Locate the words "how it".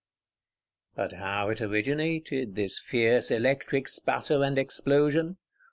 1.11-1.61